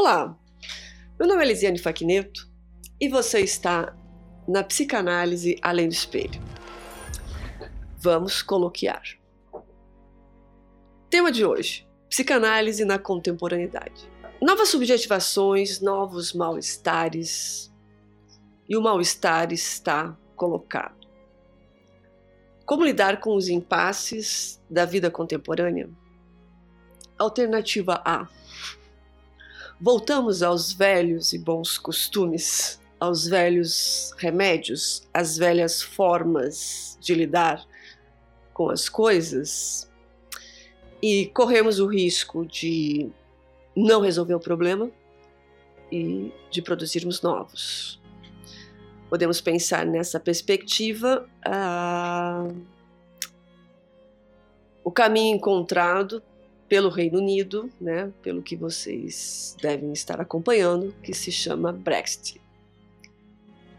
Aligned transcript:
Olá, 0.00 0.38
meu 1.18 1.26
nome 1.26 1.42
é 1.42 1.48
Lisiane 1.48 1.76
Faquineto 1.76 2.48
e 3.00 3.08
você 3.08 3.40
está 3.40 3.96
na 4.46 4.62
Psicanálise 4.62 5.58
Além 5.60 5.88
do 5.88 5.92
Espelho. 5.92 6.40
Vamos 7.96 8.40
coloquiar. 8.40 9.02
Tema 11.10 11.32
de 11.32 11.44
hoje: 11.44 11.84
Psicanálise 12.08 12.84
na 12.84 12.96
contemporaneidade. 12.96 14.08
Novas 14.40 14.68
subjetivações, 14.68 15.80
novos 15.80 16.32
mal-estares, 16.32 17.74
e 18.68 18.76
o 18.76 18.80
mal-estar 18.80 19.52
está 19.52 20.16
colocado. 20.36 21.08
Como 22.64 22.84
lidar 22.84 23.18
com 23.18 23.34
os 23.34 23.48
impasses 23.48 24.62
da 24.70 24.84
vida 24.84 25.10
contemporânea? 25.10 25.90
Alternativa 27.18 28.00
A 28.04 28.28
Voltamos 29.80 30.42
aos 30.42 30.72
velhos 30.72 31.32
e 31.32 31.38
bons 31.38 31.78
costumes, 31.78 32.80
aos 32.98 33.28
velhos 33.28 34.12
remédios, 34.18 35.08
às 35.14 35.38
velhas 35.38 35.80
formas 35.80 36.98
de 37.00 37.14
lidar 37.14 37.64
com 38.52 38.70
as 38.70 38.88
coisas 38.88 39.88
e 41.00 41.26
corremos 41.26 41.78
o 41.78 41.86
risco 41.86 42.44
de 42.44 43.08
não 43.76 44.00
resolver 44.00 44.34
o 44.34 44.40
problema 44.40 44.90
e 45.92 46.32
de 46.50 46.60
produzirmos 46.60 47.22
novos. 47.22 48.00
Podemos 49.08 49.40
pensar 49.40 49.86
nessa 49.86 50.18
perspectiva 50.18 51.24
ah, 51.46 52.48
o 54.82 54.90
caminho 54.90 55.36
encontrado 55.36 56.20
pelo 56.68 56.90
Reino 56.90 57.18
Unido, 57.18 57.70
né, 57.80 58.12
pelo 58.22 58.42
que 58.42 58.54
vocês 58.54 59.56
devem 59.60 59.92
estar 59.92 60.20
acompanhando, 60.20 60.94
que 61.02 61.14
se 61.14 61.32
chama 61.32 61.72
Brexit. 61.72 62.40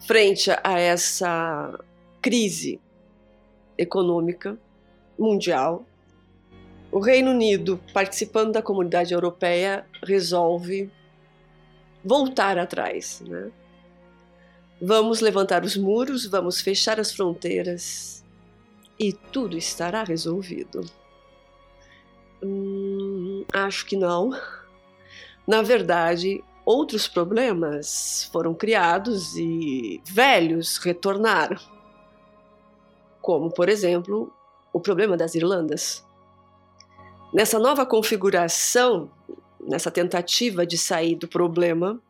Frente 0.00 0.50
a 0.64 0.78
essa 0.78 1.78
crise 2.20 2.80
econômica 3.78 4.58
mundial, 5.18 5.86
o 6.90 6.98
Reino 6.98 7.30
Unido, 7.30 7.80
participando 7.94 8.52
da 8.52 8.60
comunidade 8.62 9.14
europeia, 9.14 9.86
resolve 10.02 10.90
voltar 12.04 12.58
atrás. 12.58 13.22
Né? 13.26 13.50
Vamos 14.80 15.20
levantar 15.20 15.64
os 15.64 15.76
muros, 15.76 16.26
vamos 16.26 16.60
fechar 16.60 16.98
as 16.98 17.12
fronteiras 17.12 18.22
e 18.98 19.12
tudo 19.12 19.56
estará 19.56 20.02
resolvido. 20.02 20.84
Hum, 22.42 23.44
acho 23.52 23.86
que 23.86 23.96
não. 23.96 24.30
Na 25.46 25.62
verdade, 25.62 26.42
outros 26.64 27.06
problemas 27.06 28.28
foram 28.32 28.52
criados 28.54 29.36
e 29.36 30.02
velhos 30.04 30.78
retornaram. 30.78 31.56
Como, 33.20 33.50
por 33.50 33.68
exemplo, 33.68 34.32
o 34.72 34.80
problema 34.80 35.16
das 35.16 35.34
Irlandas. 35.34 36.04
Nessa 37.32 37.58
nova 37.58 37.86
configuração, 37.86 39.10
nessa 39.60 39.90
tentativa 39.90 40.66
de 40.66 40.76
sair 40.76 41.14
do 41.14 41.28
problema 41.28 42.00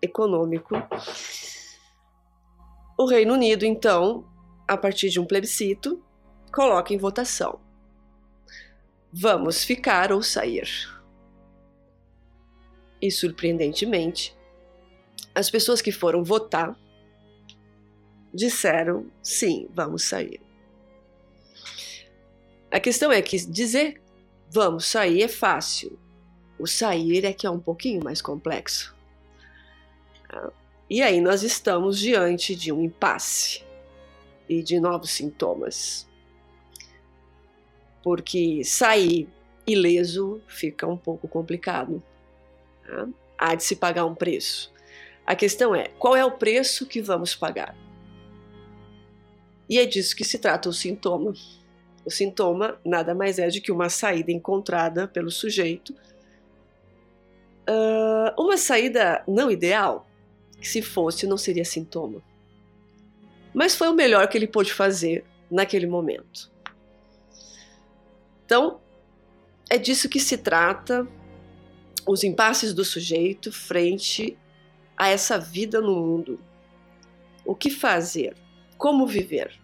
econômico, 0.00 0.74
o 2.98 3.06
Reino 3.06 3.34
Unido, 3.34 3.64
então, 3.64 4.24
a 4.66 4.76
partir 4.76 5.10
de 5.10 5.20
um 5.20 5.26
plebiscito, 5.26 6.02
coloca 6.50 6.94
em 6.94 6.98
votação 6.98 7.65
Vamos 9.18 9.64
ficar 9.64 10.12
ou 10.12 10.22
sair. 10.22 10.68
E 13.00 13.10
surpreendentemente, 13.10 14.36
as 15.34 15.48
pessoas 15.48 15.80
que 15.80 15.90
foram 15.90 16.22
votar 16.22 16.78
disseram 18.32 19.10
sim, 19.22 19.70
vamos 19.74 20.02
sair. 20.02 20.38
A 22.70 22.78
questão 22.78 23.10
é 23.10 23.22
que 23.22 23.38
dizer 23.38 24.02
vamos 24.50 24.84
sair 24.84 25.22
é 25.22 25.28
fácil, 25.28 25.98
o 26.58 26.66
sair 26.66 27.24
é 27.24 27.32
que 27.32 27.46
é 27.46 27.50
um 27.50 27.58
pouquinho 27.58 28.04
mais 28.04 28.20
complexo. 28.20 28.94
E 30.90 31.00
aí 31.00 31.22
nós 31.22 31.42
estamos 31.42 31.98
diante 31.98 32.54
de 32.54 32.70
um 32.70 32.82
impasse 32.82 33.64
e 34.46 34.62
de 34.62 34.78
novos 34.78 35.10
sintomas 35.10 36.06
porque 38.06 38.62
sair 38.62 39.28
ileso 39.66 40.40
fica 40.46 40.86
um 40.86 40.96
pouco 40.96 41.26
complicado. 41.26 42.00
Tá? 42.86 43.08
Há 43.36 43.56
de 43.56 43.64
se 43.64 43.74
pagar 43.74 44.04
um 44.04 44.14
preço. 44.14 44.72
A 45.26 45.34
questão 45.34 45.74
é: 45.74 45.88
qual 45.98 46.14
é 46.14 46.24
o 46.24 46.30
preço 46.30 46.86
que 46.86 47.02
vamos 47.02 47.34
pagar? 47.34 47.76
E 49.68 49.76
é 49.76 49.84
disso 49.84 50.14
que 50.14 50.22
se 50.22 50.38
trata 50.38 50.68
o 50.68 50.72
sintoma. 50.72 51.34
O 52.04 52.10
sintoma 52.12 52.78
nada 52.84 53.12
mais 53.12 53.40
é 53.40 53.48
do 53.48 53.60
que 53.60 53.72
uma 53.72 53.88
saída 53.88 54.30
encontrada 54.30 55.08
pelo 55.08 55.28
sujeito. 55.32 55.92
Uh, 57.68 58.40
uma 58.40 58.56
saída 58.56 59.24
não 59.26 59.50
ideal, 59.50 60.06
que 60.60 60.68
se 60.68 60.80
fosse 60.80 61.26
não 61.26 61.36
seria 61.36 61.64
sintoma. 61.64 62.22
Mas 63.52 63.74
foi 63.74 63.88
o 63.88 63.94
melhor 63.94 64.28
que 64.28 64.38
ele 64.38 64.46
pôde 64.46 64.72
fazer 64.72 65.24
naquele 65.50 65.88
momento. 65.88 66.54
Então, 68.46 68.80
é 69.68 69.76
disso 69.76 70.08
que 70.08 70.20
se 70.20 70.38
trata 70.38 71.04
os 72.06 72.22
impasses 72.22 72.72
do 72.72 72.84
sujeito 72.84 73.50
frente 73.50 74.38
a 74.96 75.08
essa 75.08 75.36
vida 75.36 75.80
no 75.80 75.96
mundo. 75.96 76.38
O 77.44 77.56
que 77.56 77.68
fazer? 77.68 78.36
Como 78.78 79.04
viver? 79.04 79.60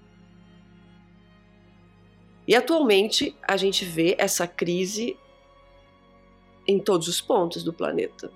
E 2.47 2.57
atualmente 2.57 3.37
a 3.41 3.57
gente 3.57 3.85
vê 3.85 4.17
essa 4.19 4.49
crise 4.49 5.17
em 6.67 6.81
todos 6.81 7.07
os 7.07 7.21
pontos 7.21 7.63
do 7.63 7.73
planeta. 7.73 8.33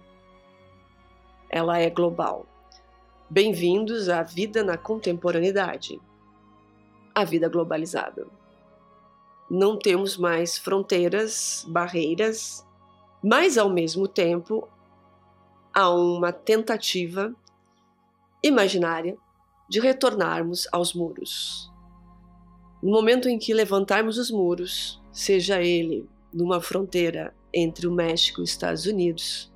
Ela 1.50 1.80
é 1.80 1.90
global. 1.90 2.46
Bem-vindos 3.28 4.08
à 4.08 4.22
vida 4.22 4.62
na 4.62 4.78
contemporaneidade, 4.78 6.00
a 7.12 7.24
vida 7.24 7.48
globalizada 7.48 8.28
não 9.50 9.78
temos 9.78 10.16
mais 10.16 10.58
fronteiras, 10.58 11.64
barreiras, 11.68 12.66
mas 13.22 13.56
ao 13.56 13.70
mesmo 13.70 14.08
tempo 14.08 14.68
há 15.72 15.90
uma 15.90 16.32
tentativa 16.32 17.34
imaginária 18.42 19.16
de 19.68 19.80
retornarmos 19.80 20.68
aos 20.72 20.94
muros. 20.94 21.70
No 22.82 22.90
momento 22.90 23.28
em 23.28 23.38
que 23.38 23.52
levantarmos 23.52 24.18
os 24.18 24.30
muros, 24.30 25.02
seja 25.12 25.62
ele 25.62 26.08
numa 26.32 26.60
fronteira 26.60 27.34
entre 27.52 27.86
o 27.86 27.92
México 27.92 28.40
e 28.40 28.44
os 28.44 28.50
Estados 28.50 28.86
Unidos, 28.86 29.52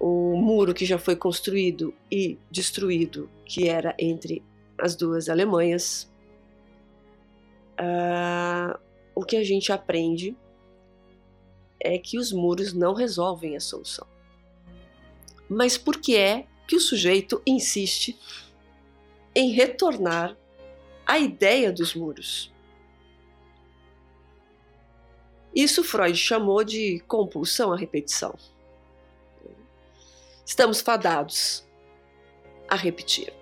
o 0.00 0.36
muro 0.36 0.74
que 0.74 0.84
já 0.84 0.98
foi 0.98 1.14
construído 1.14 1.94
e 2.10 2.36
destruído, 2.50 3.30
que 3.44 3.68
era 3.68 3.94
entre 3.98 4.42
as 4.76 4.96
duas 4.96 5.28
Alemanhas, 5.28 6.11
uh, 7.82 8.78
o 9.14 9.24
que 9.24 9.36
a 9.36 9.44
gente 9.44 9.72
aprende 9.72 10.36
é 11.80 11.98
que 11.98 12.18
os 12.18 12.32
muros 12.32 12.72
não 12.72 12.94
resolvem 12.94 13.56
a 13.56 13.60
solução. 13.60 14.06
Mas 15.48 15.76
por 15.76 16.00
que 16.00 16.16
é 16.16 16.46
que 16.66 16.76
o 16.76 16.80
sujeito 16.80 17.42
insiste 17.44 18.18
em 19.34 19.50
retornar 19.50 20.36
à 21.04 21.18
ideia 21.18 21.72
dos 21.72 21.94
muros? 21.94 22.52
Isso 25.54 25.84
Freud 25.84 26.16
chamou 26.16 26.64
de 26.64 27.00
compulsão 27.06 27.72
à 27.72 27.76
repetição. 27.76 28.34
Estamos 30.46 30.80
fadados 30.80 31.66
a 32.68 32.76
repetir. 32.76 33.32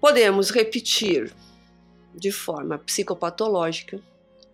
Podemos 0.00 0.50
repetir 0.50 1.32
de 2.14 2.30
forma 2.30 2.78
psicopatológica, 2.78 4.00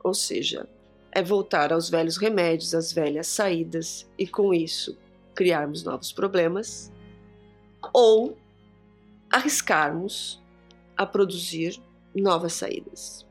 ou 0.02 0.14
seja, 0.14 0.69
é 1.12 1.22
voltar 1.22 1.72
aos 1.72 1.88
velhos 1.88 2.16
remédios, 2.16 2.75
às 2.75 2.93
velhas 2.93 3.26
saídas 3.26 4.08
e 4.16 4.26
com 4.26 4.55
isso 4.55 4.96
criarmos 5.34 5.82
novos 5.82 6.12
problemas, 6.12 6.93
ou 7.93 8.37
arriscarmos 9.31 10.43
a 10.96 11.06
produzir 11.06 11.81
novas 12.14 12.55
saídas. 12.55 13.25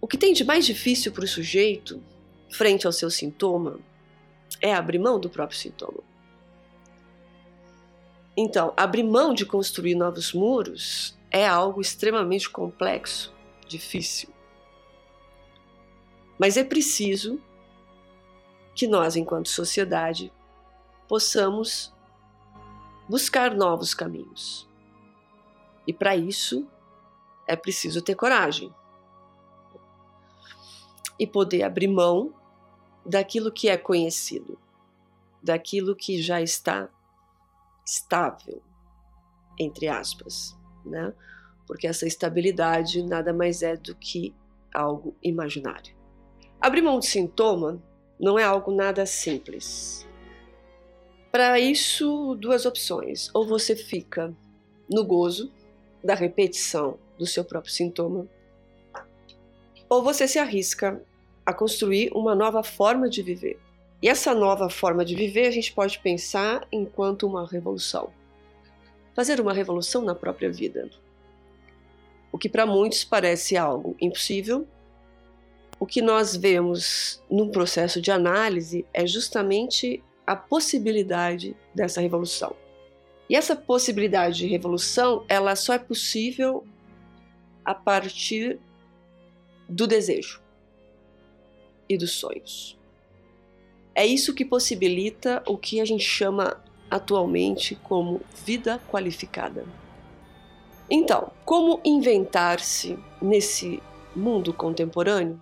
O 0.00 0.08
que 0.08 0.18
tem 0.18 0.32
de 0.32 0.44
mais 0.44 0.66
difícil 0.66 1.12
para 1.12 1.24
o 1.24 1.28
sujeito, 1.28 2.02
frente 2.50 2.86
ao 2.86 2.92
seu 2.92 3.10
sintoma, 3.10 3.78
é 4.60 4.74
abrir 4.74 4.98
mão 4.98 5.20
do 5.20 5.30
próprio 5.30 5.58
sintoma. 5.58 6.02
Então, 8.36 8.72
abrir 8.76 9.02
mão 9.02 9.34
de 9.34 9.44
construir 9.44 9.94
novos 9.94 10.32
muros 10.32 11.16
é 11.30 11.46
algo 11.46 11.80
extremamente 11.80 12.50
complexo, 12.50 13.34
difícil. 13.66 14.30
Mas 16.38 16.56
é 16.56 16.64
preciso 16.64 17.40
que 18.74 18.86
nós, 18.86 19.14
enquanto 19.14 19.48
sociedade, 19.48 20.32
possamos 21.06 21.94
buscar 23.08 23.54
novos 23.54 23.94
caminhos. 23.94 24.68
E 25.86 25.92
para 25.92 26.16
isso 26.16 26.66
é 27.46 27.56
preciso 27.56 28.00
ter 28.00 28.14
coragem 28.14 28.72
e 31.18 31.26
poder 31.26 31.62
abrir 31.62 31.88
mão 31.88 32.32
daquilo 33.04 33.52
que 33.52 33.68
é 33.68 33.76
conhecido, 33.76 34.58
daquilo 35.42 35.94
que 35.94 36.22
já 36.22 36.40
está 36.40 36.88
estável, 37.84 38.62
entre 39.58 39.88
aspas, 39.88 40.56
né? 40.84 41.12
Porque 41.66 41.86
essa 41.86 42.06
estabilidade 42.06 43.02
nada 43.02 43.32
mais 43.32 43.62
é 43.62 43.76
do 43.76 43.94
que 43.94 44.34
algo 44.74 45.14
imaginário. 45.22 45.94
Abrir 46.60 46.82
mão 46.82 46.98
de 46.98 47.06
sintoma 47.06 47.82
não 48.18 48.38
é 48.38 48.44
algo 48.44 48.72
nada 48.72 49.06
simples. 49.06 50.06
Para 51.32 51.60
isso, 51.60 52.34
duas 52.34 52.66
opções. 52.66 53.30
Ou 53.32 53.46
você 53.46 53.76
fica 53.76 54.34
no 54.90 55.04
gozo 55.04 55.52
da 56.02 56.14
repetição 56.14 56.98
do 57.18 57.26
seu 57.26 57.44
próprio 57.44 57.72
sintoma, 57.72 58.26
ou 59.88 60.02
você 60.02 60.26
se 60.26 60.38
arrisca 60.38 61.02
a 61.44 61.52
construir 61.52 62.10
uma 62.14 62.34
nova 62.34 62.62
forma 62.62 63.08
de 63.08 63.22
viver. 63.22 63.58
E 64.02 64.08
essa 64.08 64.34
nova 64.34 64.70
forma 64.70 65.04
de 65.04 65.14
viver 65.14 65.46
a 65.46 65.50
gente 65.50 65.72
pode 65.72 65.98
pensar 65.98 66.66
enquanto 66.72 67.26
uma 67.26 67.46
revolução. 67.46 68.10
Fazer 69.14 69.40
uma 69.40 69.52
revolução 69.52 70.02
na 70.02 70.14
própria 70.14 70.50
vida. 70.50 70.88
O 72.32 72.38
que 72.38 72.48
para 72.48 72.64
muitos 72.64 73.04
parece 73.04 73.56
algo 73.56 73.96
impossível, 74.00 74.66
o 75.78 75.86
que 75.86 76.02
nós 76.02 76.36
vemos 76.36 77.22
num 77.30 77.50
processo 77.50 78.00
de 78.00 78.10
análise 78.10 78.86
é 78.92 79.06
justamente 79.06 80.02
a 80.26 80.36
possibilidade 80.36 81.56
dessa 81.74 82.00
revolução. 82.00 82.54
E 83.28 83.34
essa 83.34 83.56
possibilidade 83.56 84.38
de 84.38 84.46
revolução, 84.46 85.24
ela 85.28 85.56
só 85.56 85.72
é 85.72 85.78
possível 85.78 86.66
a 87.64 87.74
partir 87.74 88.58
do 89.68 89.86
desejo 89.86 90.42
e 91.88 91.96
dos 91.96 92.12
sonhos. 92.12 92.78
É 93.94 94.06
isso 94.06 94.34
que 94.34 94.44
possibilita 94.44 95.42
o 95.46 95.56
que 95.56 95.80
a 95.80 95.84
gente 95.84 96.04
chama 96.04 96.62
atualmente 96.90 97.76
como 97.76 98.20
vida 98.44 98.80
qualificada. 98.90 99.64
Então, 100.90 101.30
como 101.44 101.80
inventar-se 101.84 102.98
nesse 103.22 103.80
mundo 104.14 104.52
contemporâneo? 104.52 105.40